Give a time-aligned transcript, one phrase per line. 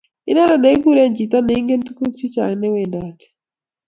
[0.29, 3.27] Inendet negekuree chito neingen tugun chechang newendoti